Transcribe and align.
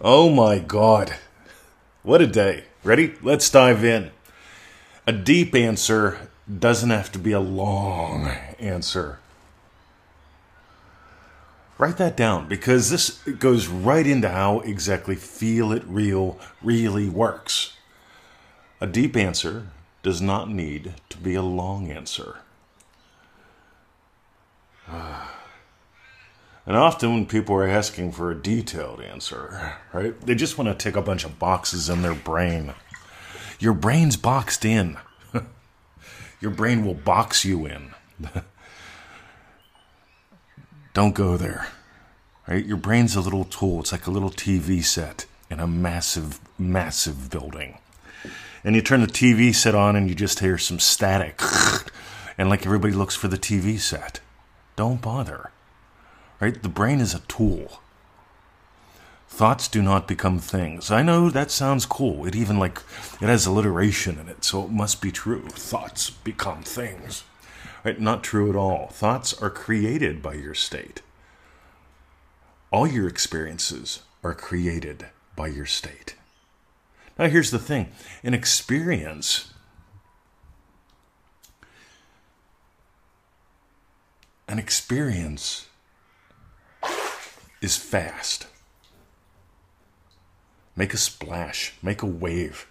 Oh 0.00 0.30
my 0.30 0.58
God. 0.58 1.14
What 2.02 2.22
a 2.22 2.26
day. 2.26 2.64
Ready? 2.82 3.14
Let's 3.22 3.50
dive 3.50 3.84
in. 3.84 4.10
A 5.06 5.12
deep 5.12 5.54
answer 5.54 6.28
doesn't 6.58 6.90
have 6.90 7.12
to 7.12 7.18
be 7.18 7.32
a 7.32 7.40
long 7.40 8.26
answer. 8.58 9.18
Write 11.78 11.96
that 11.96 12.16
down 12.16 12.48
because 12.48 12.90
this 12.90 13.18
goes 13.38 13.66
right 13.66 14.06
into 14.06 14.28
how 14.28 14.60
exactly 14.60 15.16
feel 15.16 15.72
it 15.72 15.82
real 15.86 16.38
really 16.62 17.08
works. 17.08 17.72
A 18.80 18.86
deep 18.86 19.16
answer 19.16 19.68
does 20.02 20.20
not 20.20 20.48
need 20.48 20.94
to 21.08 21.16
be 21.16 21.34
a 21.34 21.42
long 21.42 21.90
answer. 21.90 22.38
And 26.66 26.76
often 26.76 27.12
when 27.12 27.26
people 27.26 27.56
are 27.56 27.66
asking 27.66 28.12
for 28.12 28.30
a 28.30 28.40
detailed 28.40 29.00
answer, 29.00 29.74
right, 29.92 30.18
they 30.20 30.34
just 30.34 30.56
want 30.56 30.68
to 30.68 30.74
tick 30.74 30.96
a 30.96 31.02
bunch 31.02 31.24
of 31.24 31.38
boxes 31.38 31.88
in 31.88 32.02
their 32.02 32.14
brain. 32.14 32.74
Your 33.58 33.72
brain's 33.72 34.16
boxed 34.16 34.64
in. 34.64 34.96
Your 36.40 36.50
brain 36.52 36.84
will 36.84 36.94
box 36.94 37.44
you 37.44 37.66
in. 37.66 37.94
Don't 40.94 41.14
go 41.14 41.36
there. 41.36 41.68
Right? 42.46 42.64
Your 42.64 42.76
brain's 42.76 43.16
a 43.16 43.20
little 43.20 43.44
tool. 43.44 43.80
It's 43.80 43.92
like 43.92 44.06
a 44.06 44.10
little 44.10 44.30
TV 44.30 44.84
set 44.84 45.26
in 45.50 45.60
a 45.60 45.66
massive, 45.66 46.40
massive 46.58 47.30
building. 47.30 47.78
And 48.64 48.76
you 48.76 48.82
turn 48.82 49.00
the 49.00 49.06
TV 49.06 49.54
set 49.54 49.74
on 49.74 49.96
and 49.96 50.08
you 50.08 50.14
just 50.14 50.40
hear 50.40 50.58
some 50.58 50.78
static. 50.78 51.40
And 52.38 52.48
like 52.48 52.64
everybody 52.64 52.94
looks 52.94 53.14
for 53.14 53.28
the 53.28 53.36
TV 53.36 53.78
set. 53.78 54.20
Don't 54.74 55.02
bother. 55.02 55.50
Right? 56.42 56.60
The 56.60 56.68
brain 56.68 56.98
is 56.98 57.14
a 57.14 57.20
tool. 57.20 57.80
Thoughts 59.28 59.68
do 59.68 59.80
not 59.80 60.08
become 60.08 60.40
things. 60.40 60.90
I 60.90 61.00
know 61.00 61.30
that 61.30 61.52
sounds 61.52 61.86
cool. 61.86 62.26
It 62.26 62.34
even 62.34 62.58
like 62.58 62.82
it 63.20 63.28
has 63.28 63.46
alliteration 63.46 64.18
in 64.18 64.28
it, 64.28 64.42
so 64.42 64.64
it 64.64 64.70
must 64.70 65.00
be 65.00 65.12
true. 65.12 65.46
Thoughts 65.50 66.10
become 66.10 66.64
things. 66.64 67.22
Right? 67.84 68.00
Not 68.00 68.24
true 68.24 68.50
at 68.50 68.56
all. 68.56 68.88
Thoughts 68.88 69.40
are 69.40 69.50
created 69.50 70.20
by 70.20 70.34
your 70.34 70.52
state. 70.52 71.00
All 72.72 72.88
your 72.88 73.06
experiences 73.06 74.02
are 74.24 74.34
created 74.34 75.06
by 75.36 75.46
your 75.46 75.66
state. 75.66 76.16
Now 77.20 77.28
here's 77.28 77.52
the 77.52 77.60
thing. 77.60 77.92
An 78.24 78.34
experience 78.34 79.54
an 84.48 84.58
experience 84.58 85.68
is 87.62 87.76
fast. 87.76 88.48
Make 90.74 90.92
a 90.92 90.98
splash, 90.98 91.74
make 91.80 92.02
a 92.02 92.06
wave. 92.06 92.66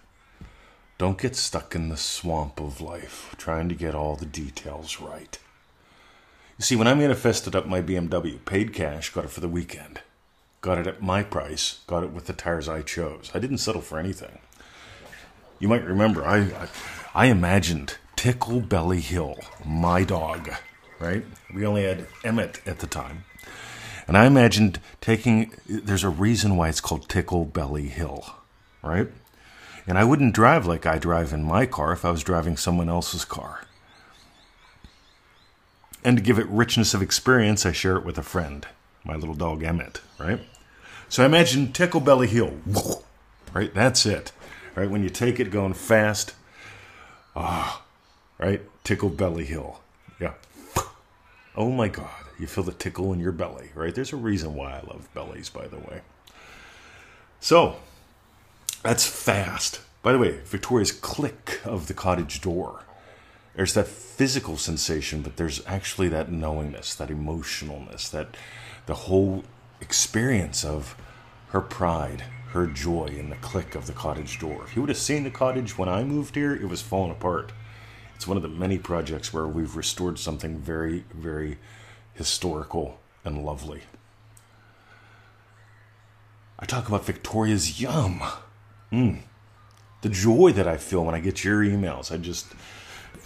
Don't 0.98 1.20
get 1.20 1.34
stuck 1.34 1.74
in 1.74 1.88
the 1.88 1.96
swamp 1.96 2.60
of 2.60 2.80
life 2.80 3.34
trying 3.38 3.68
to 3.70 3.74
get 3.74 3.94
all 3.94 4.16
the 4.16 4.26
details 4.26 5.00
right. 5.00 5.38
You 6.58 6.62
see, 6.62 6.76
when 6.76 6.86
I 6.86 6.94
manifested 6.94 7.56
up 7.56 7.66
my 7.66 7.80
BMW, 7.80 8.44
paid 8.44 8.74
cash, 8.74 9.10
got 9.10 9.24
it 9.24 9.30
for 9.30 9.40
the 9.40 9.48
weekend, 9.48 10.00
got 10.60 10.78
it 10.78 10.86
at 10.86 11.02
my 11.02 11.22
price, 11.22 11.80
got 11.86 12.04
it 12.04 12.10
with 12.10 12.26
the 12.26 12.34
tires 12.34 12.68
I 12.68 12.82
chose. 12.82 13.30
I 13.34 13.38
didn't 13.38 13.58
settle 13.58 13.80
for 13.80 13.98
anything. 13.98 14.40
You 15.58 15.68
might 15.68 15.84
remember, 15.84 16.24
I, 16.24 16.38
I, 16.38 16.68
I 17.14 17.26
imagined 17.26 17.96
Tickle 18.14 18.60
Belly 18.60 19.00
Hill, 19.00 19.38
my 19.64 20.04
dog, 20.04 20.52
right? 21.00 21.24
We 21.54 21.64
only 21.64 21.84
had 21.84 22.06
Emmett 22.24 22.60
at 22.66 22.80
the 22.80 22.86
time. 22.86 23.24
And 24.06 24.16
I 24.16 24.26
imagined 24.26 24.80
taking, 25.00 25.52
there's 25.66 26.04
a 26.04 26.08
reason 26.08 26.56
why 26.56 26.68
it's 26.68 26.80
called 26.80 27.08
Tickle 27.08 27.44
Belly 27.44 27.88
Hill, 27.88 28.24
right? 28.82 29.08
And 29.86 29.98
I 29.98 30.04
wouldn't 30.04 30.34
drive 30.34 30.66
like 30.66 30.86
I 30.86 30.98
drive 30.98 31.32
in 31.32 31.42
my 31.42 31.66
car 31.66 31.92
if 31.92 32.04
I 32.04 32.10
was 32.10 32.22
driving 32.22 32.56
someone 32.56 32.88
else's 32.88 33.24
car. 33.24 33.66
And 36.04 36.16
to 36.16 36.22
give 36.22 36.38
it 36.38 36.48
richness 36.48 36.94
of 36.94 37.02
experience, 37.02 37.64
I 37.64 37.72
share 37.72 37.96
it 37.96 38.04
with 38.04 38.18
a 38.18 38.22
friend, 38.22 38.66
my 39.04 39.14
little 39.14 39.34
dog 39.34 39.62
Emmett, 39.62 40.00
right? 40.18 40.40
So 41.08 41.22
I 41.22 41.26
imagine 41.26 41.72
Tickle 41.72 42.00
Belly 42.00 42.26
Hill, 42.26 42.58
right? 43.52 43.72
That's 43.72 44.06
it, 44.06 44.32
right? 44.74 44.90
When 44.90 45.02
you 45.02 45.10
take 45.10 45.38
it 45.38 45.50
going 45.50 45.74
fast, 45.74 46.34
ah, 47.36 47.82
right? 48.38 48.62
Tickle 48.82 49.10
Belly 49.10 49.44
Hill, 49.44 49.80
yeah. 50.20 50.34
Oh 51.54 51.70
my 51.70 51.86
God, 51.88 52.08
you 52.42 52.48
feel 52.48 52.64
the 52.64 52.72
tickle 52.72 53.12
in 53.12 53.20
your 53.20 53.32
belly, 53.32 53.70
right? 53.74 53.94
There's 53.94 54.12
a 54.12 54.16
reason 54.16 54.54
why 54.54 54.72
I 54.72 54.82
love 54.86 55.08
bellies, 55.14 55.48
by 55.48 55.68
the 55.68 55.78
way. 55.78 56.02
So, 57.40 57.76
that's 58.82 59.06
fast. 59.06 59.80
By 60.02 60.12
the 60.12 60.18
way, 60.18 60.40
Victoria's 60.44 60.92
click 60.92 61.60
of 61.64 61.86
the 61.86 61.94
cottage 61.94 62.40
door. 62.40 62.84
There's 63.54 63.74
that 63.74 63.86
physical 63.86 64.56
sensation, 64.56 65.22
but 65.22 65.36
there's 65.36 65.64
actually 65.66 66.08
that 66.08 66.30
knowingness, 66.30 66.94
that 66.96 67.08
emotionalness, 67.08 68.10
that 68.10 68.36
the 68.86 68.94
whole 68.94 69.44
experience 69.80 70.64
of 70.64 70.96
her 71.50 71.60
pride, 71.60 72.24
her 72.50 72.66
joy 72.66 73.06
in 73.06 73.30
the 73.30 73.36
click 73.36 73.74
of 73.74 73.86
the 73.86 73.92
cottage 73.92 74.38
door. 74.38 74.64
If 74.64 74.74
you 74.74 74.82
would 74.82 74.88
have 74.88 74.98
seen 74.98 75.22
the 75.22 75.30
cottage 75.30 75.78
when 75.78 75.88
I 75.88 76.02
moved 76.02 76.34
here, 76.34 76.54
it 76.54 76.68
was 76.68 76.82
falling 76.82 77.12
apart. 77.12 77.52
It's 78.16 78.26
one 78.26 78.36
of 78.36 78.42
the 78.42 78.48
many 78.48 78.78
projects 78.78 79.32
where 79.32 79.46
we've 79.46 79.76
restored 79.76 80.18
something 80.18 80.58
very, 80.58 81.04
very 81.12 81.58
historical 82.14 82.98
and 83.24 83.44
lovely. 83.44 83.82
I 86.58 86.64
talk 86.64 86.88
about 86.88 87.04
Victoria's 87.04 87.80
Yum. 87.80 88.22
Mm. 88.92 89.22
The 90.02 90.08
joy 90.08 90.52
that 90.52 90.68
I 90.68 90.76
feel 90.76 91.04
when 91.04 91.14
I 91.14 91.20
get 91.20 91.44
your 91.44 91.62
emails. 91.62 92.12
I 92.12 92.18
just 92.18 92.46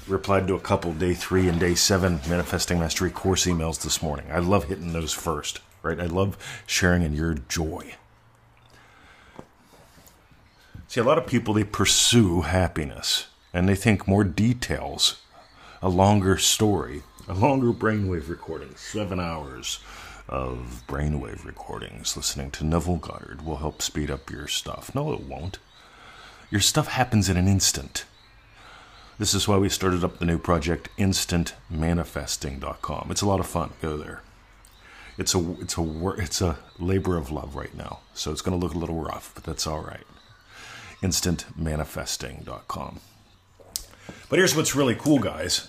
replied 0.06 0.46
to 0.46 0.54
a 0.54 0.60
couple 0.60 0.92
day 0.92 1.14
three 1.14 1.48
and 1.48 1.58
day 1.58 1.74
seven 1.74 2.20
Manifesting 2.28 2.78
Mastery 2.78 3.10
course 3.10 3.46
emails 3.46 3.82
this 3.82 4.02
morning. 4.02 4.26
I 4.30 4.38
love 4.38 4.64
hitting 4.64 4.92
those 4.92 5.12
first, 5.12 5.60
right? 5.82 6.00
I 6.00 6.06
love 6.06 6.36
sharing 6.66 7.02
in 7.02 7.12
your 7.12 7.34
joy. 7.34 7.94
See, 10.88 11.00
a 11.00 11.04
lot 11.04 11.18
of 11.18 11.26
people, 11.26 11.52
they 11.52 11.64
pursue 11.64 12.42
happiness 12.42 13.26
and 13.52 13.68
they 13.68 13.74
think 13.74 14.06
more 14.06 14.24
details, 14.24 15.20
a 15.82 15.88
longer 15.88 16.38
story, 16.38 17.02
a 17.28 17.34
longer 17.34 17.72
brainwave 17.72 18.28
recording, 18.28 18.74
seven 18.76 19.18
hours 19.18 19.80
of 20.28 20.82
brainwave 20.88 21.44
recordings 21.44 22.16
listening 22.16 22.50
to 22.52 22.64
Neville 22.64 22.96
Goddard 22.96 23.42
will 23.42 23.56
help 23.56 23.82
speed 23.82 24.10
up 24.10 24.30
your 24.30 24.48
stuff. 24.48 24.94
No, 24.94 25.12
it 25.12 25.20
won't. 25.20 25.58
Your 26.50 26.60
stuff 26.60 26.88
happens 26.88 27.28
in 27.28 27.36
an 27.36 27.48
instant. 27.48 28.04
This 29.18 29.34
is 29.34 29.48
why 29.48 29.56
we 29.56 29.68
started 29.68 30.04
up 30.04 30.18
the 30.18 30.24
new 30.24 30.38
project 30.38 30.88
instantmanifesting.com. 30.98 33.08
It's 33.10 33.22
a 33.22 33.26
lot 33.26 33.40
of 33.40 33.46
fun. 33.46 33.72
Go 33.80 33.96
there. 33.96 34.22
It's 35.18 35.34
a 35.34 35.56
it's 35.60 35.78
a 35.78 36.14
it's 36.18 36.42
a 36.42 36.58
labor 36.78 37.16
of 37.16 37.30
love 37.30 37.56
right 37.56 37.74
now. 37.74 38.00
So 38.14 38.30
it's 38.30 38.42
going 38.42 38.58
to 38.58 38.64
look 38.64 38.74
a 38.74 38.78
little 38.78 39.00
rough, 39.00 39.32
but 39.34 39.44
that's 39.44 39.66
all 39.66 39.80
right. 39.80 40.06
instantmanifesting.com. 41.02 43.00
But 44.28 44.38
here's 44.38 44.54
what's 44.54 44.76
really 44.76 44.94
cool, 44.94 45.18
guys. 45.18 45.68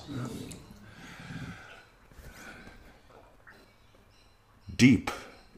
Deep 4.77 5.09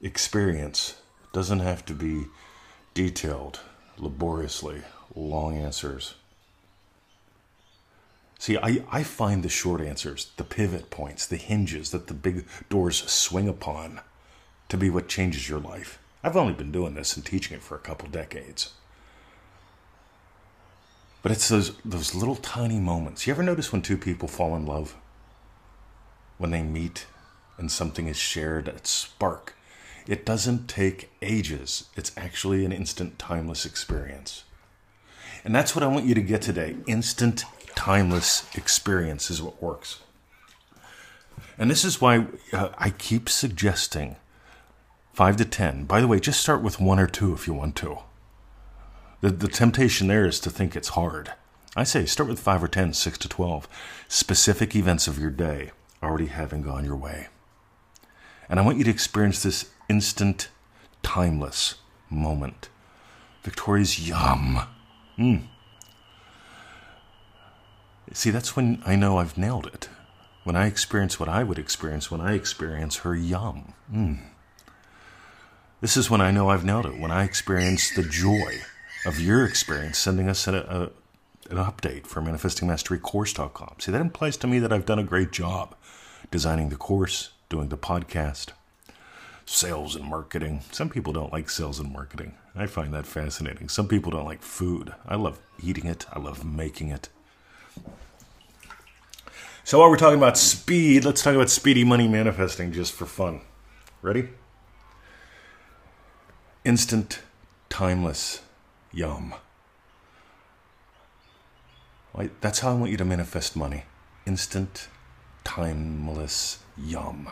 experience 0.01 0.95
doesn't 1.33 1.59
have 1.59 1.85
to 1.85 1.93
be 1.93 2.27
detailed, 2.93 3.59
laboriously, 3.97 4.81
long 5.13 5.57
answers. 5.57 6.15
See, 8.37 8.57
I, 8.57 8.81
I 8.89 9.03
find 9.03 9.43
the 9.43 9.49
short 9.49 9.81
answers, 9.81 10.31
the 10.37 10.45
pivot 10.45 10.89
points, 10.89 11.25
the 11.25 11.35
hinges 11.35 11.91
that 11.91 12.07
the 12.07 12.13
big 12.13 12.45
doors 12.69 13.03
swing 13.11 13.49
upon 13.49 13.99
to 14.69 14.77
be 14.77 14.89
what 14.89 15.09
changes 15.09 15.49
your 15.49 15.59
life. 15.59 15.99
I've 16.23 16.37
only 16.37 16.53
been 16.53 16.71
doing 16.71 16.93
this 16.93 17.17
and 17.17 17.25
teaching 17.25 17.57
it 17.57 17.63
for 17.63 17.75
a 17.75 17.79
couple 17.79 18.07
decades. 18.07 18.71
But 21.21 21.33
it's 21.33 21.49
those 21.49 21.75
those 21.83 22.15
little 22.15 22.37
tiny 22.37 22.79
moments. 22.79 23.27
You 23.27 23.33
ever 23.33 23.43
notice 23.43 23.73
when 23.73 23.81
two 23.81 23.97
people 23.97 24.29
fall 24.29 24.55
in 24.55 24.65
love? 24.65 24.95
When 26.37 26.51
they 26.51 26.63
meet 26.63 27.05
and 27.59 27.71
something 27.71 28.07
is 28.07 28.17
shared, 28.17 28.67
at 28.67 28.87
spark. 28.87 29.55
It 30.07 30.25
doesn't 30.25 30.67
take 30.67 31.11
ages. 31.21 31.89
It's 31.95 32.11
actually 32.17 32.65
an 32.65 32.71
instant 32.71 33.19
timeless 33.19 33.65
experience. 33.65 34.43
And 35.43 35.53
that's 35.53 35.75
what 35.75 35.83
I 35.83 35.87
want 35.87 36.05
you 36.05 36.15
to 36.15 36.21
get 36.21 36.41
today. 36.41 36.77
Instant 36.87 37.45
timeless 37.75 38.49
experience 38.55 39.29
is 39.29 39.41
what 39.41 39.61
works. 39.61 39.99
And 41.57 41.69
this 41.69 41.85
is 41.85 42.01
why 42.01 42.27
uh, 42.53 42.69
I 42.77 42.89
keep 42.89 43.29
suggesting 43.29 44.15
5 45.13 45.37
to 45.37 45.45
10. 45.45 45.85
By 45.85 46.01
the 46.01 46.07
way, 46.07 46.19
just 46.19 46.41
start 46.41 46.61
with 46.61 46.79
1 46.79 46.99
or 46.99 47.07
2 47.07 47.33
if 47.33 47.47
you 47.47 47.53
want 47.53 47.75
to. 47.77 47.99
The, 49.21 49.31
the 49.31 49.47
temptation 49.47 50.07
there 50.07 50.25
is 50.25 50.39
to 50.41 50.49
think 50.49 50.75
it's 50.75 50.89
hard. 50.89 51.33
I 51.75 51.83
say 51.83 52.05
start 52.05 52.29
with 52.29 52.39
5 52.39 52.63
or 52.63 52.67
10, 52.67 52.93
6 52.93 53.17
to 53.19 53.29
12. 53.29 53.67
Specific 54.07 54.75
events 54.75 55.07
of 55.07 55.19
your 55.19 55.29
day 55.29 55.71
already 56.01 56.27
having 56.27 56.61
gone 56.61 56.85
your 56.85 56.95
way. 56.95 57.27
And 58.49 58.59
I 58.59 58.63
want 58.63 58.77
you 58.77 58.83
to 58.83 58.89
experience 58.89 59.43
this 59.43 59.69
instant, 59.87 60.49
timeless 61.03 61.75
moment. 62.09 62.69
Victoria's 63.43 64.07
yum. 64.07 64.61
Mm. 65.17 65.43
See, 68.11 68.31
that's 68.31 68.55
when 68.55 68.81
I 68.85 68.95
know 68.95 69.17
I've 69.17 69.37
nailed 69.37 69.67
it. 69.67 69.89
When 70.43 70.55
I 70.55 70.65
experience 70.65 71.19
what 71.19 71.29
I 71.29 71.43
would 71.43 71.59
experience 71.59 72.09
when 72.09 72.21
I 72.21 72.33
experience 72.33 72.97
her 72.97 73.15
yum. 73.15 73.73
Mm. 73.93 74.19
This 75.81 75.95
is 75.95 76.09
when 76.09 76.21
I 76.21 76.31
know 76.31 76.49
I've 76.49 76.65
nailed 76.65 76.87
it. 76.87 76.99
When 76.99 77.11
I 77.11 77.23
experience 77.23 77.93
the 77.95 78.03
joy 78.03 78.61
of 79.05 79.19
your 79.19 79.45
experience 79.45 79.97
sending 79.97 80.27
us 80.27 80.47
a, 80.47 80.55
a, 80.55 81.51
an 81.51 81.57
update 81.57 82.07
for 82.07 82.21
manifestingmasterycourse.com. 82.21 83.75
See, 83.79 83.91
that 83.91 84.01
implies 84.01 84.37
to 84.37 84.47
me 84.47 84.59
that 84.59 84.73
I've 84.73 84.85
done 84.85 84.99
a 84.99 85.03
great 85.03 85.31
job 85.31 85.75
designing 86.31 86.69
the 86.69 86.75
course, 86.75 87.29
doing 87.49 87.69
the 87.69 87.77
podcast, 87.77 88.49
sales 89.45 89.95
and 89.95 90.05
marketing. 90.05 90.61
Some 90.71 90.89
people 90.89 91.11
don't 91.13 91.33
like 91.33 91.49
sales 91.49 91.79
and 91.79 91.91
marketing. 91.91 92.35
I 92.55 92.67
find 92.67 92.93
that 92.93 93.05
fascinating. 93.05 93.69
Some 93.69 93.87
people 93.87 94.11
don't 94.11 94.25
like 94.25 94.41
food. 94.41 94.93
I 95.07 95.15
love 95.15 95.39
eating 95.61 95.85
it, 95.85 96.05
I 96.13 96.19
love 96.19 96.45
making 96.45 96.89
it. 96.89 97.09
So 99.63 99.79
while 99.79 99.89
we're 99.89 99.97
talking 99.97 100.17
about 100.17 100.37
speed, 100.37 101.05
let's 101.05 101.21
talk 101.21 101.35
about 101.35 101.49
speedy 101.49 101.83
money 101.83 102.07
manifesting 102.07 102.71
just 102.71 102.93
for 102.93 103.05
fun. 103.05 103.41
Ready? 104.01 104.29
Instant, 106.65 107.21
timeless, 107.69 108.41
yum. 108.91 109.33
That's 112.41 112.59
how 112.59 112.71
I 112.71 112.73
want 112.73 112.91
you 112.91 112.97
to 112.97 113.05
manifest 113.05 113.55
money. 113.55 113.85
Instant, 114.25 114.87
timeless, 115.43 116.59
yum. 116.77 117.29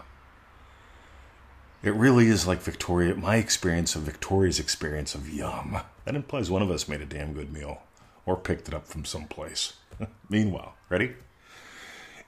It 1.84 1.94
really 1.94 2.28
is 2.28 2.48
like 2.48 2.62
Victoria, 2.62 3.16
my 3.16 3.36
experience 3.36 3.96
of 3.96 4.02
Victoria's 4.02 4.60
experience 4.60 5.14
of 5.16 5.30
yum. 5.30 5.80
That 6.06 6.16
implies 6.16 6.50
one 6.50 6.62
of 6.62 6.72
us 6.72 6.88
made 6.88 7.02
a 7.02 7.06
damn 7.06 7.34
good 7.34 7.54
meal 7.54 7.82
or 8.26 8.36
picked 8.36 8.68
it 8.68 8.74
up 8.74 8.88
from 8.88 9.06
someplace. 9.06 9.74
Meanwhile, 10.30 10.74
ready? 10.90 11.14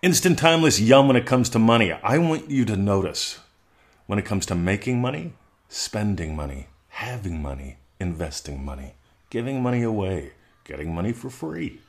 Instant, 0.02 0.40
timeless 0.40 0.80
yum 0.80 1.08
when 1.08 1.18
it 1.18 1.26
comes 1.26 1.50
to 1.50 1.60
money. 1.60 1.92
I 1.92 2.18
want 2.20 2.50
you 2.50 2.64
to 2.66 2.78
notice 2.78 3.40
when 4.06 4.18
it 4.18 4.26
comes 4.26 4.46
to 4.46 4.56
making 4.56 5.02
money, 5.02 5.34
spending 5.68 6.36
money, 6.36 6.68
having 6.88 7.42
money, 7.42 7.78
investing 8.00 8.64
money, 8.64 8.94
giving 9.30 9.62
money 9.62 9.84
away, 9.84 10.32
getting 10.64 10.94
money 10.94 11.12
for 11.12 11.30
free. 11.30 11.82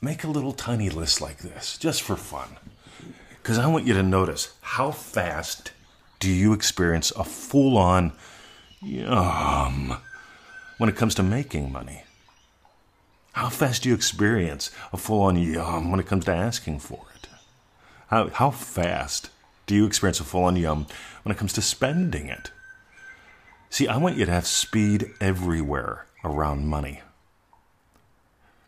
Make 0.00 0.22
a 0.22 0.28
little 0.28 0.52
tiny 0.52 0.90
list 0.90 1.20
like 1.20 1.38
this 1.38 1.76
just 1.76 2.02
for 2.02 2.14
fun. 2.14 2.56
Because 3.44 3.58
I 3.58 3.66
want 3.66 3.84
you 3.84 3.92
to 3.92 4.02
notice 4.02 4.54
how 4.62 4.90
fast 4.90 5.72
do 6.18 6.30
you 6.30 6.54
experience 6.54 7.10
a 7.10 7.24
full 7.24 7.76
on 7.76 8.12
yum 8.80 9.98
when 10.78 10.88
it 10.88 10.96
comes 10.96 11.14
to 11.16 11.22
making 11.22 11.70
money? 11.70 12.04
How 13.32 13.50
fast 13.50 13.82
do 13.82 13.90
you 13.90 13.94
experience 13.94 14.70
a 14.94 14.96
full 14.96 15.20
on 15.20 15.36
yum 15.36 15.90
when 15.90 16.00
it 16.00 16.06
comes 16.06 16.24
to 16.24 16.32
asking 16.32 16.78
for 16.78 17.04
it? 17.16 17.28
How, 18.06 18.30
how 18.30 18.50
fast 18.50 19.28
do 19.66 19.74
you 19.74 19.84
experience 19.84 20.20
a 20.20 20.24
full 20.24 20.44
on 20.44 20.56
yum 20.56 20.86
when 21.22 21.34
it 21.34 21.36
comes 21.36 21.52
to 21.52 21.60
spending 21.60 22.28
it? 22.28 22.50
See, 23.68 23.86
I 23.86 23.98
want 23.98 24.16
you 24.16 24.24
to 24.24 24.32
have 24.32 24.46
speed 24.46 25.10
everywhere 25.20 26.06
around 26.24 26.66
money. 26.66 27.02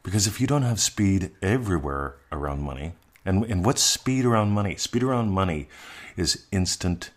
Because 0.02 0.26
if 0.26 0.38
you 0.38 0.46
don't 0.46 0.64
have 0.64 0.81
speed 0.81 1.31
everywhere 1.40 2.17
around 2.31 2.61
money, 2.61 2.93
and, 3.26 3.44
and 3.44 3.64
what's 3.64 3.82
speed 3.82 4.25
around 4.25 4.50
money? 4.50 4.76
Speed 4.76 5.02
around 5.02 5.31
money 5.31 5.69
is 6.17 6.46
instant, 6.52 7.11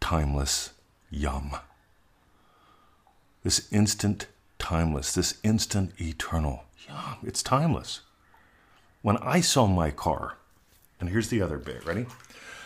timeless 0.00 0.70
yum. 1.10 1.56
This 3.44 3.72
instant, 3.72 4.26
timeless, 4.58 5.14
this 5.14 5.38
instant, 5.42 5.92
eternal 5.98 6.64
yum. 6.88 7.18
It's 7.22 7.42
timeless. 7.42 8.00
When 9.02 9.16
I 9.18 9.40
saw 9.40 9.66
my 9.66 9.90
car, 9.90 10.36
and 11.00 11.08
here's 11.08 11.28
the 11.28 11.40
other 11.40 11.58
bit, 11.58 11.86
ready? 11.86 12.06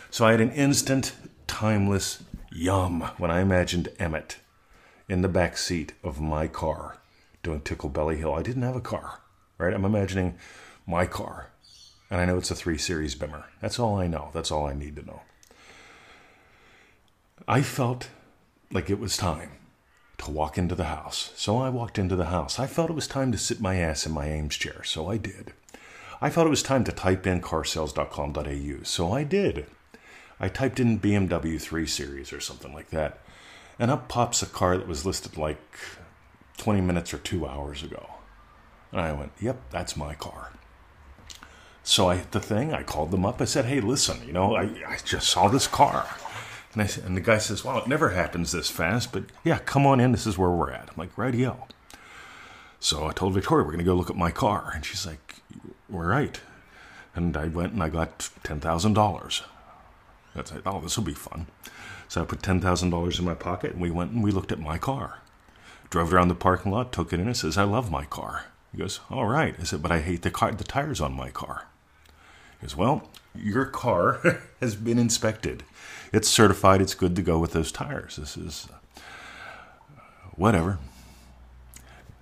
So 0.09 0.25
I 0.25 0.31
had 0.31 0.41
an 0.41 0.51
instant, 0.51 1.13
timeless 1.45 2.23
yum 2.51 3.01
when 3.17 3.29
I 3.29 3.41
imagined 3.41 3.89
Emmett 3.99 4.37
in 5.07 5.21
the 5.21 5.27
back 5.27 5.57
seat 5.57 5.93
of 6.03 6.19
my 6.19 6.47
car 6.47 6.97
doing 7.43 7.61
Tickle 7.61 7.89
Belly 7.89 8.17
Hill. 8.17 8.33
I 8.33 8.41
didn't 8.41 8.63
have 8.63 8.75
a 8.75 8.81
car, 8.81 9.21
right? 9.57 9.73
I'm 9.73 9.85
imagining 9.85 10.37
my 10.85 11.05
car. 11.05 11.51
And 12.09 12.21
I 12.21 12.25
know 12.25 12.37
it's 12.37 12.51
a 12.51 12.55
3 12.55 12.77
Series 12.77 13.15
Bimmer. 13.15 13.43
That's 13.61 13.79
all 13.79 13.95
I 13.97 14.07
know. 14.07 14.29
That's 14.33 14.51
all 14.51 14.65
I 14.65 14.73
need 14.73 14.95
to 14.95 15.05
know. 15.05 15.21
I 17.47 17.61
felt 17.61 18.09
like 18.71 18.89
it 18.89 18.99
was 18.99 19.17
time 19.17 19.51
to 20.19 20.31
walk 20.31 20.57
into 20.57 20.75
the 20.75 20.85
house. 20.85 21.31
So 21.35 21.57
I 21.57 21.69
walked 21.69 21.99
into 21.99 22.15
the 22.15 22.25
house. 22.25 22.59
I 22.59 22.67
felt 22.67 22.89
it 22.89 22.93
was 22.93 23.07
time 23.07 23.31
to 23.31 23.37
sit 23.37 23.61
my 23.61 23.75
ass 23.75 24.05
in 24.05 24.11
my 24.11 24.33
Eames 24.33 24.55
chair. 24.55 24.83
So 24.83 25.09
I 25.09 25.17
did. 25.17 25.53
I 26.21 26.29
felt 26.29 26.47
it 26.47 26.51
was 26.51 26.63
time 26.63 26.83
to 26.85 26.91
type 26.91 27.27
in 27.27 27.41
carsales.com.au. 27.41 28.83
So 28.83 29.11
I 29.11 29.23
did. 29.23 29.65
I 30.39 30.49
typed 30.49 30.79
in 30.79 30.99
BMW 30.99 31.61
3 31.61 31.85
Series 31.85 32.33
or 32.33 32.39
something 32.39 32.73
like 32.73 32.89
that 32.89 33.19
and 33.79 33.91
up 33.91 34.07
pops 34.07 34.41
a 34.41 34.47
car 34.47 34.77
that 34.77 34.87
was 34.87 35.05
listed 35.05 35.37
like 35.37 35.61
20 36.57 36.81
minutes 36.81 37.13
or 37.13 37.19
two 37.19 37.47
hours 37.47 37.83
ago. 37.83 38.09
And 38.91 39.01
I 39.01 39.13
went, 39.13 39.31
yep, 39.39 39.59
that's 39.69 39.95
my 39.95 40.15
car. 40.15 40.53
So 41.87 42.09
I 42.09 42.17
hit 42.17 42.31
the 42.31 42.41
thing, 42.41 42.73
I 42.73 42.83
called 42.83 43.11
them 43.11 43.25
up, 43.25 43.41
I 43.41 43.45
said, 43.45 43.63
hey, 43.63 43.79
listen, 43.79 44.19
you 44.27 44.33
know, 44.33 44.55
I, 44.57 44.63
I 44.85 44.97
just 45.05 45.29
saw 45.29 45.47
this 45.47 45.67
car. 45.67 46.05
And, 46.73 46.81
I, 46.81 46.89
and 47.05 47.15
the 47.15 47.21
guy 47.21 47.37
says, 47.37 47.63
well, 47.63 47.77
it 47.77 47.87
never 47.87 48.09
happens 48.09 48.51
this 48.51 48.69
fast, 48.69 49.13
but 49.13 49.23
yeah, 49.45 49.59
come 49.59 49.87
on 49.87 50.01
in, 50.01 50.11
this 50.11 50.27
is 50.27 50.37
where 50.37 50.49
we're 50.49 50.69
at. 50.69 50.89
I'm 50.89 50.97
like, 50.97 51.17
radio. 51.17 51.65
So 52.81 53.07
I 53.07 53.13
told 53.13 53.35
Victoria, 53.35 53.63
we're 53.63 53.71
going 53.71 53.79
to 53.79 53.85
go 53.85 53.95
look 53.95 54.09
at 54.09 54.17
my 54.17 54.31
car. 54.31 54.73
And 54.75 54.83
she's 54.83 55.05
like, 55.05 55.35
we're 55.89 56.09
right. 56.09 56.41
And 57.15 57.37
I 57.37 57.47
went 57.47 57.71
and 57.71 57.81
I 57.81 57.87
got 57.87 58.19
$10,000. 58.43 59.43
That's 60.35 60.51
like, 60.51 60.63
oh, 60.65 60.81
this 60.81 60.97
will 60.97 61.05
be 61.05 61.13
fun. 61.13 61.47
So 62.09 62.21
I 62.21 62.25
put 62.25 62.41
$10,000 62.41 63.19
in 63.19 63.25
my 63.25 63.33
pocket 63.33 63.71
and 63.71 63.81
we 63.81 63.91
went 63.91 64.11
and 64.11 64.21
we 64.21 64.31
looked 64.31 64.51
at 64.51 64.59
my 64.59 64.77
car. 64.77 65.19
Drove 65.89 66.13
around 66.13 66.27
the 66.27 66.35
parking 66.35 66.73
lot, 66.73 66.91
took 66.91 67.13
it 67.13 67.21
in, 67.21 67.27
and 67.27 67.37
says, 67.37 67.57
I 67.57 67.63
love 67.63 67.89
my 67.89 68.03
car. 68.03 68.47
He 68.73 68.77
goes, 68.77 68.99
All 69.09 69.25
right. 69.25 69.55
I 69.57 69.63
said, 69.63 69.81
But 69.81 69.93
I 69.93 70.01
hate 70.01 70.23
the, 70.23 70.31
car, 70.31 70.51
the 70.51 70.65
tires 70.65 70.99
on 70.99 71.13
my 71.13 71.29
car. 71.29 71.67
He 72.59 72.65
goes, 72.65 72.75
Well, 72.75 73.09
your 73.35 73.65
car 73.65 74.39
has 74.59 74.75
been 74.75 74.99
inspected. 74.99 75.63
It's 76.13 76.27
certified, 76.27 76.81
it's 76.81 76.95
good 76.95 77.15
to 77.15 77.21
go 77.21 77.39
with 77.39 77.53
those 77.53 77.71
tires. 77.71 78.15
This 78.15 78.37
is 78.37 78.67
uh, 78.71 79.01
whatever. 80.35 80.79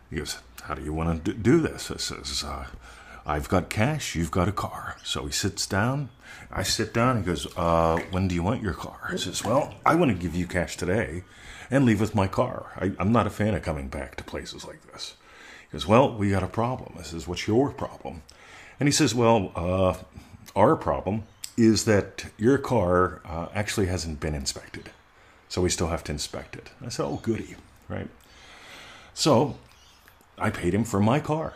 He 0.09 0.17
goes, 0.17 0.39
How 0.63 0.75
do 0.75 0.83
you 0.83 0.93
want 0.93 1.25
to 1.25 1.33
do 1.33 1.59
this? 1.61 1.91
I 1.91 1.97
says, 1.97 2.43
uh, 2.45 2.65
I've 3.25 3.49
got 3.49 3.69
cash, 3.69 4.15
you've 4.15 4.31
got 4.31 4.47
a 4.47 4.51
car. 4.51 4.97
So 5.03 5.25
he 5.25 5.31
sits 5.31 5.65
down. 5.65 6.09
I 6.51 6.63
sit 6.63 6.93
down. 6.93 7.17
He 7.17 7.23
goes, 7.23 7.47
uh, 7.57 7.99
When 8.11 8.27
do 8.27 8.35
you 8.35 8.43
want 8.43 8.61
your 8.61 8.73
car? 8.73 9.09
I 9.09 9.15
says, 9.15 9.43
Well, 9.43 9.73
I 9.85 9.95
want 9.95 10.11
to 10.11 10.17
give 10.17 10.35
you 10.35 10.47
cash 10.47 10.77
today 10.77 11.23
and 11.71 11.85
leave 11.85 11.99
with 11.99 12.13
my 12.13 12.27
car. 12.27 12.71
I, 12.77 12.91
am 13.01 13.11
not 13.11 13.27
a 13.27 13.31
fan 13.31 13.55
of 13.55 13.63
coming 13.63 13.87
back 13.87 14.15
to 14.17 14.23
places 14.23 14.65
like 14.65 14.81
this. 14.91 15.15
He 15.69 15.75
goes, 15.75 15.87
Well, 15.87 16.15
we 16.15 16.29
got 16.29 16.43
a 16.43 16.47
problem. 16.47 16.95
I 16.99 17.03
says, 17.03 17.27
What's 17.27 17.47
your 17.47 17.71
problem? 17.71 18.21
And 18.79 18.87
he 18.87 18.93
says, 18.93 19.15
Well, 19.15 19.51
uh, 19.55 19.95
our 20.55 20.75
problem 20.75 21.23
is 21.57 21.85
that 21.85 22.25
your 22.37 22.57
car 22.57 23.21
uh, 23.25 23.47
actually 23.53 23.87
hasn't 23.87 24.19
been 24.19 24.35
inspected. 24.35 24.89
So 25.47 25.61
we 25.61 25.69
still 25.69 25.87
have 25.87 26.03
to 26.05 26.11
inspect 26.11 26.55
it. 26.55 26.71
I 26.83 26.89
said, 26.89 27.05
Oh, 27.05 27.19
goody, 27.21 27.55
right? 27.87 28.09
So 29.13 29.57
I 30.37 30.49
paid 30.49 30.73
him 30.73 30.83
for 30.83 30.99
my 30.99 31.19
car. 31.19 31.53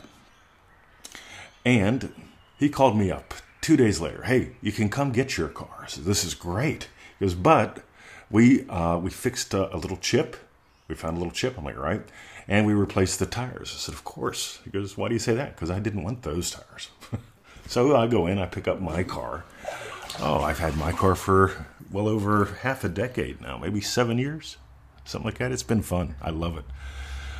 And 1.66 2.14
he 2.58 2.70
called 2.70 2.98
me 2.98 3.12
up 3.12 3.34
two 3.62 3.76
days 3.76 4.00
later. 4.00 4.24
Hey, 4.24 4.52
you 4.62 4.72
can 4.72 4.90
come 4.90 5.12
get 5.12 5.38
your 5.38 5.50
car. 5.50 5.88
This 5.98 6.24
is 6.24 6.34
great. 6.34 6.88
He 7.18 7.26
goes, 7.26 7.36
but 7.36 7.84
we 8.32 8.68
uh, 8.70 8.98
we 8.98 9.10
fixed 9.10 9.54
a, 9.54 9.76
a, 9.76 9.78
little 9.78 9.98
chip. 9.98 10.38
We 10.88 10.96
found 10.96 11.18
a 11.18 11.20
little 11.20 11.34
chip. 11.34 11.58
I'm 11.58 11.66
like, 11.66 11.78
right. 11.78 12.02
And 12.48 12.66
we 12.66 12.74
replaced 12.74 13.20
the 13.20 13.26
tires. 13.26 13.72
I 13.76 13.78
said, 13.78 13.94
of 13.94 14.04
course. 14.04 14.60
He 14.64 14.72
goes, 14.72 14.98
why 14.98 15.08
do 15.08 15.14
you 15.14 15.20
say 15.20 15.36
that? 15.36 15.56
Because 15.56 15.70
I 15.70 15.80
didn't 15.80 16.04
want 16.04 16.24
those 16.24 16.52
tires. 16.52 16.90
So 17.70 17.96
I 17.96 18.08
go 18.08 18.26
in, 18.26 18.40
I 18.40 18.48
pick 18.48 18.68
up 18.68 18.82
my 18.82 19.04
car. 19.04 19.46
Oh, 20.20 20.42
I've 20.42 20.58
had 20.58 20.76
my 20.76 20.92
car 20.92 21.14
for 21.14 21.68
well 21.92 22.08
over 22.08 22.46
half 22.62 22.84
a 22.84 22.90
decade 22.90 23.40
now, 23.42 23.60
maybe 23.60 23.80
seven 23.80 24.18
years, 24.18 24.58
something 25.06 25.28
like 25.28 25.38
that. 25.38 25.52
It's 25.52 25.62
been 25.62 25.84
fun. 25.84 26.16
I 26.20 26.32
love 26.32 26.58
it. 26.58 26.66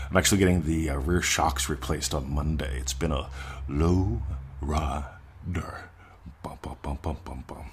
I'm 0.10 0.16
actually 0.18 0.38
getting 0.38 0.62
the 0.62 0.92
uh, 0.92 0.98
rear 0.98 1.24
shocks 1.24 1.68
replaced 1.68 2.14
on 2.14 2.32
Monday. 2.32 2.78
It's 2.80 2.94
been 2.94 3.12
a 3.12 3.30
low 3.68 4.22
rider. 4.62 5.90
Bum, 6.44 6.60
bum, 6.62 6.78
bum, 6.84 7.00
bum, 7.02 7.18
bum, 7.26 7.44
bum. 7.48 7.72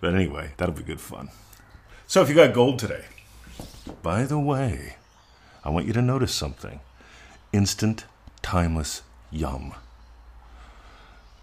But 0.00 0.14
anyway, 0.14 0.52
that'll 0.56 0.74
be 0.74 0.82
good 0.82 1.00
fun. 1.02 1.28
So 2.06 2.22
if 2.22 2.30
you 2.30 2.34
got 2.34 2.54
gold 2.54 2.78
today, 2.78 3.04
by 4.02 4.24
the 4.24 4.38
way, 4.38 4.96
I 5.62 5.68
want 5.68 5.86
you 5.86 5.92
to 5.92 6.02
notice 6.02 6.34
something 6.34 6.80
instant, 7.52 8.06
timeless 8.40 9.02
yum. 9.30 9.74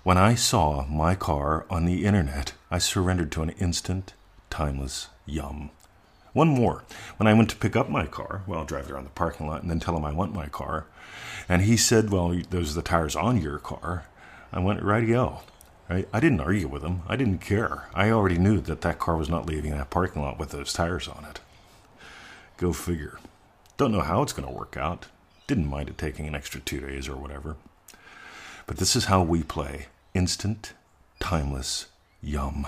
When 0.03 0.17
I 0.17 0.35
saw 0.35 0.85
my 0.87 1.15
car 1.15 1.65
on 1.69 1.85
the 1.85 2.03
internet, 2.03 2.51
I 2.69 2.77
surrendered 2.77 3.31
to 3.31 3.41
an 3.41 3.51
instant, 3.51 4.13
timeless 4.49 5.07
yum. 5.25 5.69
One 6.33 6.49
more. 6.49 6.83
When 7.15 7.25
I 7.25 7.33
went 7.33 7.49
to 7.51 7.55
pick 7.55 7.77
up 7.77 7.89
my 7.89 8.05
car, 8.07 8.43
well, 8.45 8.59
I'll 8.59 8.65
drive 8.65 8.91
around 8.91 9.05
the 9.05 9.11
parking 9.11 9.47
lot 9.47 9.61
and 9.61 9.71
then 9.71 9.79
tell 9.79 9.95
him 9.95 10.03
I 10.03 10.11
want 10.11 10.35
my 10.35 10.47
car. 10.47 10.87
And 11.47 11.61
he 11.61 11.77
said, 11.77 12.09
Well, 12.09 12.37
those 12.49 12.71
are 12.71 12.75
the 12.75 12.81
tires 12.81 13.15
on 13.15 13.41
your 13.41 13.59
car. 13.59 14.07
I 14.51 14.59
went, 14.59 14.81
Rightio. 14.81 15.39
Right? 15.89 16.09
I 16.11 16.19
didn't 16.19 16.41
argue 16.41 16.67
with 16.67 16.83
him. 16.83 17.03
I 17.07 17.15
didn't 17.15 17.39
care. 17.39 17.87
I 17.93 18.09
already 18.09 18.37
knew 18.37 18.59
that 18.59 18.81
that 18.81 18.99
car 18.99 19.15
was 19.15 19.29
not 19.29 19.45
leaving 19.45 19.71
that 19.71 19.89
parking 19.89 20.21
lot 20.21 20.37
with 20.37 20.49
those 20.49 20.73
tires 20.73 21.07
on 21.07 21.23
it. 21.23 21.39
Go 22.57 22.73
figure. 22.73 23.19
Don't 23.77 23.93
know 23.93 24.01
how 24.01 24.21
it's 24.21 24.33
going 24.33 24.49
to 24.49 24.53
work 24.53 24.75
out. 24.75 25.05
Didn't 25.47 25.67
mind 25.67 25.87
it 25.87 25.97
taking 25.97 26.27
an 26.27 26.35
extra 26.35 26.59
two 26.59 26.81
days 26.81 27.07
or 27.07 27.15
whatever. 27.15 27.55
But 28.65 28.77
this 28.77 28.97
is 28.97 29.05
how 29.05 29.23
we 29.23 29.43
play 29.43 29.87
instant, 30.13 30.73
timeless, 31.19 31.87
yum. 32.21 32.67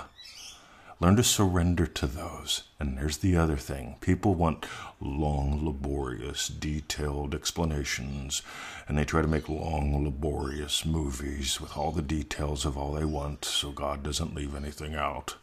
Learn 0.98 1.16
to 1.16 1.22
surrender 1.22 1.86
to 1.86 2.06
those. 2.06 2.62
And 2.80 2.96
there's 2.96 3.18
the 3.18 3.36
other 3.36 3.56
thing 3.56 3.96
people 4.00 4.34
want 4.34 4.66
long, 5.00 5.64
laborious, 5.64 6.48
detailed 6.48 7.34
explanations, 7.34 8.42
and 8.88 8.96
they 8.96 9.04
try 9.04 9.20
to 9.20 9.28
make 9.28 9.48
long, 9.48 10.04
laborious 10.04 10.86
movies 10.86 11.60
with 11.60 11.76
all 11.76 11.92
the 11.92 12.02
details 12.02 12.64
of 12.64 12.78
all 12.78 12.92
they 12.92 13.04
want 13.04 13.44
so 13.44 13.70
God 13.70 14.02
doesn't 14.02 14.34
leave 14.34 14.54
anything 14.54 14.94
out. 14.94 15.36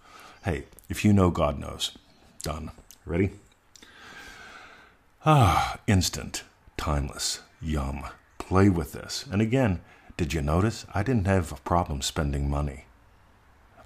Hey, 0.43 0.65
if 0.89 1.05
you 1.05 1.13
know, 1.13 1.29
God 1.29 1.59
knows. 1.59 1.91
Done. 2.41 2.71
Ready? 3.05 3.31
Ah, 5.25 5.77
instant, 5.87 6.43
timeless, 6.77 7.39
yum. 7.61 8.03
Play 8.39 8.69
with 8.69 8.91
this. 8.91 9.25
And 9.31 9.41
again, 9.41 9.79
did 10.15 10.33
you 10.33 10.41
notice? 10.41 10.85
I 10.93 11.03
didn't 11.03 11.25
have 11.25 11.51
a 11.51 11.55
problem 11.55 12.01
spending 12.01 12.49
money. 12.49 12.85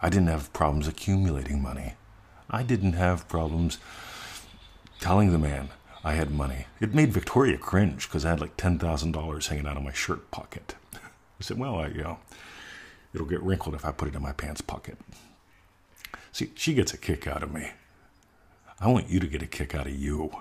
I 0.01 0.10
didn't 0.10 0.27
have 0.27 0.53
problems 0.53 0.88
accumulating 0.88 1.62
money. 1.62 1.93
I 2.50 2.63
didn't 2.63 2.93
have 2.93 3.27
problems 3.27 3.77
telling 5.00 5.31
the 5.31 5.38
man 5.38 5.69
I 6.03 6.13
had 6.13 6.31
money. 6.31 6.67
It 6.79 6.93
made 6.93 7.12
Victoria 7.12 7.57
cringe 7.57 8.07
because 8.07 8.25
I 8.25 8.29
had 8.29 8.41
like 8.41 8.57
$10,000 8.57 9.48
hanging 9.48 9.67
out 9.67 9.77
of 9.77 9.84
my 9.84 9.93
shirt 9.93 10.29
pocket. 10.31 10.75
I 10.93 11.00
said, 11.43 11.57
well, 11.57 11.75
I, 11.75 11.88
you 11.88 12.03
know, 12.03 12.19
it'll 13.13 13.27
get 13.27 13.41
wrinkled 13.41 13.75
if 13.75 13.86
I 13.86 13.91
put 13.91 14.07
it 14.07 14.15
in 14.15 14.22
my 14.22 14.34
pants 14.34 14.62
pocket. 14.62 14.98
See, 16.31 16.51
she 16.55 16.74
gets 16.74 16.93
a 16.93 16.98
kick 16.98 17.25
out 17.25 17.43
of 17.43 17.53
me. 17.53 17.72
I 18.79 18.89
want 18.89 19.10
you 19.10 19.19
to 19.19 19.27
get 19.27 19.41
a 19.41 19.48
kick 19.48 19.74
out 19.74 19.88
of 19.88 19.96
you. 19.96 20.31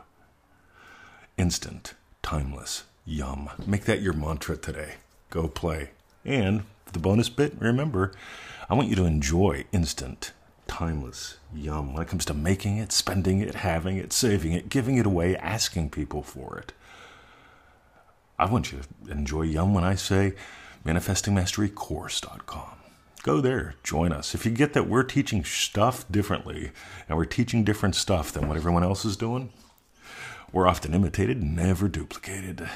Instant, 1.39 1.95
timeless, 2.23 2.85
yum. 3.05 3.51
Make 3.67 3.85
that 3.85 4.03
your 4.03 4.13
mantra 4.13 4.57
today. 4.57 4.95
Go 5.31 5.49
play. 5.49 5.91
And 6.25 6.65
the 6.93 6.99
bonus 6.99 7.29
bit, 7.29 7.55
remember, 7.59 8.13
I 8.69 8.75
want 8.75 8.89
you 8.89 8.97
to 8.97 9.05
enjoy 9.05 9.65
instant, 9.73 10.33
timeless 10.67 11.39
yum 11.55 11.93
when 11.93 12.03
it 12.03 12.09
comes 12.09 12.25
to 12.27 12.35
making 12.35 12.79
it, 12.79 12.93
spending 12.93 13.41
it, 13.41 13.57
having 13.57 13.97
it, 13.97 14.13
saving 14.13 14.53
it, 14.53 14.69
giving 14.69 14.97
it 14.97 15.07
away, 15.07 15.37
asking 15.37 15.91
people 15.91 16.23
for 16.23 16.59
it. 16.59 16.73
I 18.39 18.47
want 18.47 18.73
you 18.73 18.81
to 18.81 19.13
enjoy 19.13 19.43
yum 19.43 19.73
when 19.73 19.85
I 19.85 19.95
say 19.95 20.35
manifestingmasterycourse.com. 20.85 22.77
Go 23.23 23.41
there, 23.41 23.75
join 23.83 24.13
us. 24.13 24.35
If 24.35 24.45
you 24.45 24.53
get 24.53 24.73
that 24.75 24.89
we're 24.89 25.03
teaching 25.03 25.45
stuff 25.45 26.05
differently 26.11 26.71
and 27.09 27.19
we're 27.19 27.25
teaching 27.25 27.65
different 27.65 27.97
stuff 27.97 28.31
than 28.31 28.47
what 28.47 28.57
everyone 28.57 28.85
else 28.85 29.05
is 29.05 29.17
doing, 29.17 29.53
we're 30.53 30.69
often 30.69 30.95
imitated, 30.95 31.43
never 31.43 31.89
duplicated. 31.89 32.69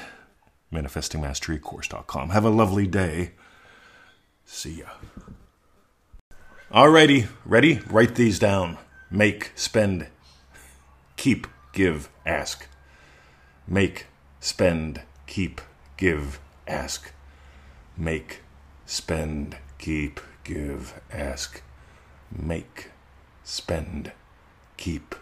Manifestingmasterycourse.com. 0.71 2.29
Have 2.29 2.45
a 2.45 2.49
lovely 2.49 2.87
day. 2.87 3.31
See 4.45 4.79
ya. 4.79 4.85
Alrighty, 6.71 7.27
ready? 7.45 7.81
Write 7.89 8.15
these 8.15 8.39
down. 8.39 8.77
Make, 9.09 9.51
spend, 9.55 10.07
keep, 11.17 11.47
give, 11.73 12.09
ask. 12.25 12.67
Make, 13.67 14.07
spend, 14.39 15.01
keep, 15.27 15.59
give, 15.97 16.39
ask. 16.65 17.11
Make, 17.97 18.39
spend, 18.85 19.57
keep, 19.77 20.21
give, 20.45 20.99
ask. 21.11 21.61
Make, 22.31 22.91
spend, 23.43 24.13
keep, 24.77 25.15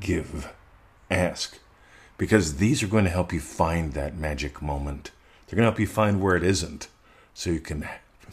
give, 0.00 0.52
ask. 1.10 1.58
Because 2.18 2.56
these 2.56 2.82
are 2.82 2.88
going 2.88 3.04
to 3.04 3.10
help 3.10 3.32
you 3.32 3.40
find 3.40 3.92
that 3.92 4.16
magic 4.18 4.60
moment. 4.60 5.12
They're 5.46 5.56
going 5.56 5.64
to 5.64 5.70
help 5.70 5.80
you 5.80 5.86
find 5.86 6.20
where 6.20 6.36
it 6.36 6.42
isn't 6.42 6.88
so 7.32 7.50
you 7.50 7.60
can 7.60 7.88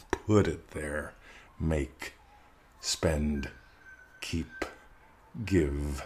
put 0.09 0.47
it 0.47 0.71
there. 0.71 1.13
Make, 1.59 2.13
spend, 2.81 3.49
keep, 4.21 4.65
give, 5.45 6.03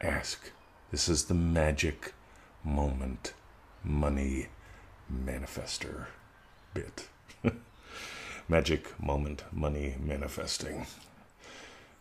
ask. 0.00 0.52
This 0.92 1.08
is 1.08 1.24
the 1.24 1.34
magic 1.34 2.14
moment 2.64 3.34
money 3.82 4.46
manifester 5.12 6.06
bit. 6.74 7.08
magic 8.48 8.98
moment 9.02 9.42
money 9.52 9.96
manifesting. 10.00 10.86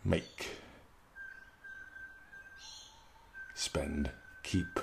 Make, 0.04 0.50
spend, 3.56 4.12
keep, 4.44 4.80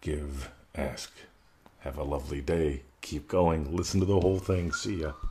give, 0.00 0.50
ask. 0.74 1.12
Have 1.80 1.98
a 1.98 2.02
lovely 2.02 2.40
day. 2.40 2.82
Keep 3.00 3.28
going. 3.28 3.74
Listen 3.74 4.00
to 4.00 4.06
the 4.06 4.20
whole 4.20 4.38
thing. 4.38 4.72
See 4.72 5.02
ya. 5.02 5.12